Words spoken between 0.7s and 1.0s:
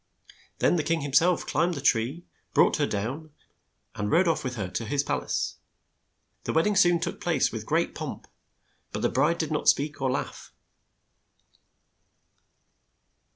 the